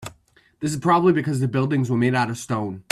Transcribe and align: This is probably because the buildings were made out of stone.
This 0.61 0.71
is 0.73 0.77
probably 0.79 1.13
because 1.13 1.41
the 1.41 1.47
buildings 1.47 1.87
were 1.91 1.95
made 1.95 2.15
out 2.15 2.31
of 2.31 2.37
stone. 2.39 2.83